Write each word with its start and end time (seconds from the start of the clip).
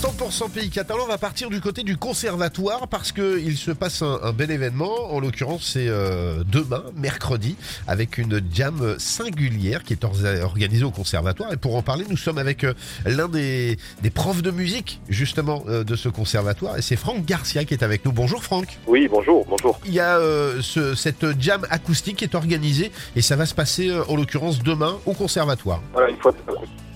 100% 0.00 0.48
pays 0.50 0.70
catalan, 0.70 1.04
on 1.04 1.08
va 1.08 1.18
partir 1.18 1.50
du 1.50 1.60
côté 1.60 1.82
du 1.82 1.98
conservatoire 1.98 2.88
parce 2.88 3.12
que 3.12 3.38
il 3.38 3.58
se 3.58 3.70
passe 3.70 4.00
un, 4.00 4.18
un 4.22 4.32
bel 4.32 4.50
événement. 4.50 5.12
En 5.12 5.20
l'occurrence, 5.20 5.72
c'est 5.74 5.88
euh, 5.88 6.42
demain, 6.50 6.84
mercredi, 6.96 7.54
avec 7.86 8.16
une 8.16 8.40
jam 8.50 8.94
singulière 8.98 9.82
qui 9.82 9.92
est 9.92 10.02
or- 10.04 10.16
organisée 10.42 10.84
au 10.84 10.90
conservatoire. 10.90 11.52
Et 11.52 11.58
pour 11.58 11.76
en 11.76 11.82
parler, 11.82 12.06
nous 12.08 12.16
sommes 12.16 12.38
avec 12.38 12.64
euh, 12.64 12.72
l'un 13.04 13.28
des, 13.28 13.76
des 14.02 14.08
profs 14.08 14.40
de 14.40 14.50
musique 14.50 15.00
justement 15.10 15.64
euh, 15.68 15.84
de 15.84 15.94
ce 15.96 16.08
conservatoire, 16.08 16.78
et 16.78 16.82
c'est 16.82 16.96
Franck 16.96 17.26
Garcia 17.26 17.66
qui 17.66 17.74
est 17.74 17.82
avec 17.82 18.06
nous. 18.06 18.12
Bonjour 18.12 18.42
Franck. 18.42 18.78
Oui, 18.86 19.06
bonjour, 19.06 19.44
bonjour. 19.50 19.78
Il 19.84 19.92
y 19.92 20.00
a 20.00 20.18
ce- 20.62 20.94
cette 20.94 21.38
jam 21.38 21.66
acoustique 21.68 22.16
qui 22.16 22.24
est 22.24 22.34
organisée 22.34 22.90
et 23.16 23.20
ça 23.20 23.36
va 23.36 23.44
se 23.44 23.54
passer 23.54 23.92
en 24.08 24.16
l'occurrence 24.16 24.62
demain 24.62 24.96
au 25.04 25.12
conservatoire. 25.12 25.82
Voilà, 25.92 26.08
une 26.08 26.16
fois, 26.16 26.32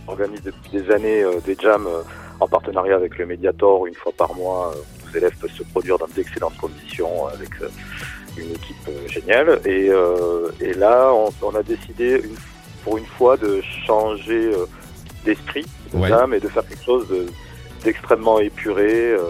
organise 0.07 0.41
depuis 0.43 0.71
des 0.73 0.91
années 0.91 1.23
des 1.45 1.57
jams 1.61 1.87
en 2.41 2.48
partenariat 2.48 2.97
avec 2.97 3.19
le 3.19 3.27
Mediator. 3.27 3.87
Une 3.87 3.95
fois 3.95 4.12
par 4.16 4.34
mois, 4.34 4.73
euh, 4.74 4.80
nos 5.06 5.19
élèves 5.19 5.37
peuvent 5.41 5.51
se 5.52 5.62
produire 5.65 5.98
dans 5.98 6.06
d'excellentes 6.09 6.57
conditions 6.59 7.27
avec 7.29 7.51
euh, 7.62 7.69
une 8.37 8.51
équipe 8.51 8.77
euh, 8.88 9.09
géniale. 9.09 9.60
Et, 9.65 9.88
euh, 9.91 10.51
et 10.60 10.74
là, 10.74 11.12
on, 11.12 11.30
on 11.43 11.55
a 11.55 11.62
décidé 11.62 12.20
une- 12.24 12.37
pour 12.83 12.98
une 12.98 13.07
fois 13.07 13.37
de 13.37 13.62
changer 13.87 14.51
d'esprit 15.24 15.65
Ouais. 15.95 16.09
jam 16.09 16.34
et 16.34 16.41
de 16.41 16.48
faire 16.48 16.66
quelque 16.69 16.84
chose 16.84 17.09
de- 17.09 17.27
d'extrêmement 17.84 18.41
épuré 18.41 19.12
euh, 19.12 19.21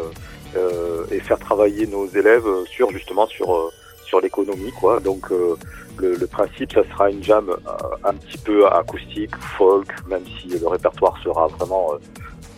euh, 0.56 1.04
et 1.10 1.20
faire 1.20 1.38
travailler 1.38 1.86
nos 1.86 2.06
élèves 2.08 2.46
sur 2.66 2.90
justement 2.90 3.26
sur 3.26 3.70
sur 4.04 4.20
l'économie 4.20 4.72
quoi. 4.72 4.98
Donc 5.00 5.30
euh, 5.30 5.56
le, 5.98 6.14
le 6.16 6.26
principe, 6.26 6.72
ça 6.72 6.82
sera 6.90 7.10
une 7.10 7.22
jam 7.22 7.48
euh, 7.50 8.08
un 8.08 8.14
petit 8.14 8.38
peu 8.38 8.66
acoustique, 8.66 9.34
folk, 9.58 9.88
même 10.08 10.22
si 10.40 10.48
le 10.48 10.66
répertoire 10.66 11.16
sera 11.22 11.46
vraiment 11.48 11.92
euh, 11.92 11.98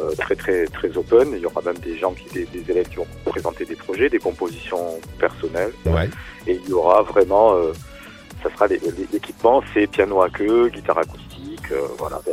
euh, 0.01 0.13
très 0.19 0.35
très 0.37 0.67
très 0.67 0.97
open. 0.97 1.29
Il 1.33 1.39
y 1.41 1.47
aura 1.47 1.63
même 1.63 1.79
des 1.79 1.97
gens 1.99 2.13
qui, 2.13 2.25
des, 2.35 2.45
des 2.47 2.71
élèves 2.71 2.89
qui 2.89 2.97
vont 2.97 3.07
présenter 3.25 3.65
des 3.65 3.77
projets, 3.77 4.09
des 4.09 4.19
compositions 4.19 4.99
personnelles, 5.19 5.73
Ouais. 5.87 6.09
et 6.47 6.61
il 6.65 6.71
y 6.71 6.73
aura 6.73 7.03
vraiment, 7.03 7.55
euh, 7.55 7.73
ça 8.43 8.51
sera 8.53 8.67
l'équipement, 9.13 9.63
c'est 9.75 9.87
piano 9.87 10.23
à 10.23 10.31
queue, 10.31 10.69
guitare 10.69 10.99
acoustique, 10.99 11.71
euh, 11.73 11.81
voilà. 11.99 12.21
et, 12.27 12.31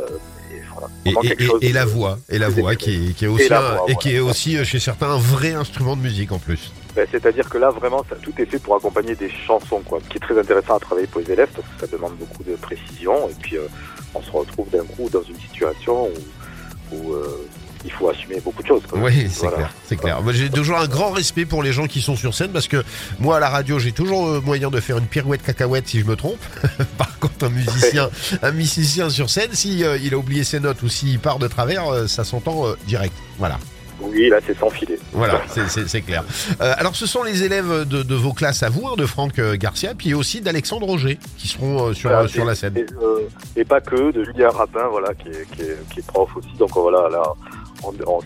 voilà. 0.72 0.88
Et, 1.04 1.10
Vraiment 1.10 1.22
et- 1.22 1.28
quelque 1.28 1.42
et- 1.42 1.46
chose 1.46 1.58
et 1.62 1.72
la 1.72 1.84
voix, 1.84 2.18
et 2.28 2.38
la 2.38 2.48
voix 2.48 2.74
qui 2.76 3.08
est, 3.10 3.12
qui 3.14 3.24
est 3.24 3.28
aussi, 3.28 3.52
un- 3.52 3.60
voix, 3.60 3.84
et 3.88 3.96
qui 3.96 4.14
est 4.14 4.20
aussi 4.20 4.62
chez 4.64 4.78
certains 4.78 5.10
un 5.10 5.18
vrai 5.18 5.52
instrument 5.54 5.96
de 5.96 6.02
musique 6.02 6.30
en 6.32 6.38
plus. 6.38 6.72
Ben, 6.94 7.06
C'est-à-dire 7.10 7.48
que 7.48 7.58
là, 7.58 7.70
vraiment, 7.70 8.04
ça, 8.08 8.14
tout 8.22 8.32
est 8.38 8.46
fait 8.46 8.60
pour 8.60 8.76
accompagner 8.76 9.16
des 9.16 9.28
chansons, 9.28 9.80
quoi. 9.84 9.98
Qui 10.08 10.18
est 10.18 10.20
très 10.20 10.38
intéressant 10.38 10.76
à 10.76 10.78
travailler 10.78 11.08
pour 11.08 11.20
les 11.22 11.32
élèves, 11.32 11.48
parce 11.54 11.66
que 11.66 11.80
ça 11.80 11.86
demande 11.96 12.14
beaucoup 12.16 12.44
de 12.44 12.54
précision. 12.54 13.28
Et 13.28 13.34
puis, 13.40 13.56
on 14.14 14.22
se 14.22 14.30
retrouve 14.30 14.70
d'un 14.70 14.84
coup 14.84 15.08
dans 15.10 15.22
une 15.22 15.34
situation 15.40 16.06
où, 16.06 16.12
où, 16.92 17.12
euh, 17.12 17.46
il 17.84 17.92
faut 17.92 18.08
assumer 18.08 18.40
beaucoup 18.40 18.62
de 18.62 18.68
choses. 18.68 18.80
Oui, 18.94 19.28
c'est 19.30 19.40
Voilà. 19.40 19.56
clair, 19.56 19.70
c'est 19.86 19.96
clair. 19.96 20.18
J'ai 20.32 20.48
toujours 20.48 20.78
un 20.78 20.86
grand 20.86 21.10
respect 21.10 21.44
pour 21.44 21.62
les 21.62 21.70
gens 21.72 21.86
qui 21.86 22.00
sont 22.00 22.16
sur 22.16 22.32
scène 22.34 22.50
parce 22.50 22.66
que 22.66 22.82
moi, 23.18 23.36
à 23.36 23.40
la 23.40 23.50
radio, 23.50 23.78
j'ai 23.78 23.92
toujours 23.92 24.26
euh, 24.26 24.40
moyen 24.40 24.70
de 24.70 24.80
faire 24.80 24.96
une 24.96 25.06
pirouette 25.06 25.42
cacahuète 25.42 25.86
si 25.86 26.00
je 26.00 26.06
me 26.06 26.16
trompe. 26.16 26.40
Par 26.98 27.18
contre, 27.18 27.44
un 27.44 27.50
musicien, 27.50 28.08
un 28.42 28.52
musicien 28.52 29.10
sur 29.10 29.28
scène, 29.28 29.50
si 29.52 29.84
euh, 29.84 29.98
il 30.02 30.14
a 30.14 30.16
oublié 30.16 30.44
ses 30.44 30.60
notes 30.60 30.82
ou 30.82 30.88
s'il 30.88 31.18
part 31.18 31.38
de 31.38 31.46
travers, 31.46 31.86
euh, 31.92 32.06
ça 32.06 32.24
s'entend 32.24 32.66
euh, 32.66 32.74
direct. 32.86 33.14
Voilà. 33.38 33.58
Oui, 34.00 34.28
là, 34.28 34.38
c'est 34.46 34.58
sans 34.58 34.70
filet. 34.70 34.98
Voilà, 35.12 35.40
c'est- 35.48 36.00
clair. 36.02 36.24
Euh, 36.60 36.74
alors, 36.76 36.96
ce 36.96 37.06
sont 37.06 37.22
les 37.22 37.42
élèves 37.44 37.86
de, 37.88 38.02
de 38.02 38.14
vos 38.14 38.32
classes 38.32 38.62
à 38.62 38.68
vous, 38.68 38.86
hein, 38.88 38.94
de 38.96 39.06
Franck 39.06 39.38
euh, 39.38 39.56
Garcia, 39.56 39.94
puis 39.96 40.14
aussi 40.14 40.40
d'Alexandre 40.40 40.86
Roger, 40.86 41.18
qui 41.38 41.48
seront 41.48 41.88
euh, 41.88 41.92
sur, 41.94 42.10
Voilà, 42.10 42.28
sur 42.28 42.42
et- 42.42 42.46
la 42.46 42.54
scène. 42.54 42.76
Et, 42.76 42.86
euh, 43.02 43.20
et 43.56 43.64
pas 43.64 43.80
que, 43.80 44.10
de 44.12 44.24
Julien 44.24 44.50
Rapin, 44.50 44.88
voilà, 44.90 45.14
qui 45.14 45.28
est, 45.28 45.46
qui 45.54 45.62
est, 45.62 45.78
qui 45.92 46.00
est 46.00 46.06
prof 46.06 46.28
aussi. 46.36 46.48
Donc, 46.58 46.70
voilà, 46.74 47.08
là, 47.08 47.22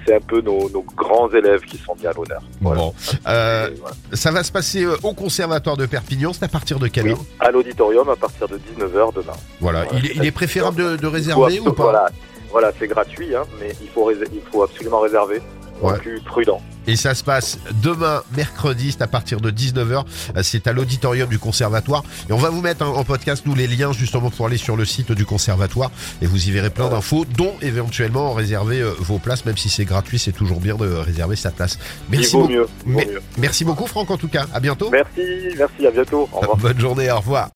c'est 0.06 0.14
un 0.16 0.20
peu 0.20 0.40
nos, 0.40 0.68
nos 0.70 0.82
grands 0.96 1.28
élèves 1.30 1.60
qui 1.62 1.76
sont 1.78 1.94
mis 1.96 2.06
à 2.06 2.12
l'honneur. 2.12 2.40
Voilà. 2.60 2.80
Bon, 2.80 2.94
Euh, 3.28 3.70
ça 4.12 4.30
va 4.30 4.42
se 4.44 4.52
passer 4.52 4.86
au 4.86 5.12
conservatoire 5.14 5.76
de 5.76 5.86
Perpignan. 5.86 6.32
C'est 6.32 6.44
à 6.44 6.48
partir 6.48 6.78
de 6.78 6.88
quelle 6.88 7.04
Oui, 7.06 7.10
heure 7.12 7.18
à 7.40 7.50
l'auditorium 7.50 8.08
à 8.08 8.16
partir 8.16 8.48
de 8.48 8.56
19h 8.58 9.12
demain. 9.14 9.32
Voilà. 9.60 9.84
Voilà. 9.84 10.00
Il, 10.02 10.06
est- 10.10 10.14
il 10.16 10.24
est 10.24 10.30
préférable 10.30 10.98
de, 10.98 11.06
réserver 11.06 11.60
ou 11.60 11.72
pas 11.72 11.82
Voilà, 11.84 12.06
voilà 12.52 12.72
c'est 12.78 12.86
gratuit, 12.86 13.34
hein, 13.34 13.42
mais 13.60 13.74
il 13.82 13.88
faut, 13.88 14.04
rés- 14.04 14.16
il 14.32 14.40
faut 14.52 14.62
absolument 14.62 15.00
réserver. 15.00 15.40
Ouais. 15.80 15.98
Plus 15.98 16.20
prudent. 16.20 16.60
Et 16.86 16.96
ça 16.96 17.14
se 17.14 17.22
passe 17.22 17.58
demain, 17.82 18.22
mercredi, 18.34 18.92
c'est 18.92 19.02
à 19.02 19.06
partir 19.06 19.40
de 19.40 19.50
19h. 19.50 20.04
Euh, 20.36 20.40
C'est 20.42 20.66
à 20.66 20.72
l'auditorium 20.72 21.28
du 21.28 21.38
conservatoire. 21.38 22.02
Et 22.30 22.32
on 22.32 22.38
va 22.38 22.48
vous 22.48 22.62
mettre 22.62 22.82
hein, 22.82 22.92
en 22.94 23.04
podcast, 23.04 23.44
nous, 23.44 23.54
les 23.54 23.66
liens 23.66 23.92
justement 23.92 24.30
pour 24.30 24.46
aller 24.46 24.56
sur 24.56 24.74
le 24.74 24.86
site 24.86 25.12
du 25.12 25.26
conservatoire. 25.26 25.90
Et 26.22 26.26
vous 26.26 26.48
y 26.48 26.50
verrez 26.50 26.70
plein 26.70 26.88
d'infos, 26.88 27.26
dont 27.36 27.52
éventuellement 27.60 28.32
réserver 28.32 28.80
euh, 28.80 28.94
vos 29.00 29.18
places, 29.18 29.44
même 29.44 29.58
si 29.58 29.68
c'est 29.68 29.84
gratuit, 29.84 30.18
c'est 30.18 30.32
toujours 30.32 30.60
bien 30.60 30.76
de 30.76 30.86
réserver 30.86 31.36
sa 31.36 31.50
place. 31.50 31.78
Merci 32.08 32.36
beaucoup. 32.36 32.48
mieux. 32.48 32.66
mieux. 32.86 33.20
Merci 33.36 33.64
beaucoup, 33.64 33.86
Franck, 33.86 34.10
en 34.10 34.16
tout 34.16 34.28
cas. 34.28 34.46
À 34.54 34.60
bientôt. 34.60 34.88
Merci, 34.90 35.20
merci, 35.58 35.86
à 35.86 35.90
bientôt. 35.90 36.28
Au 36.32 36.40
revoir. 36.40 36.56
Bonne 36.56 36.80
journée, 36.80 37.10
au 37.10 37.18
revoir. 37.18 37.46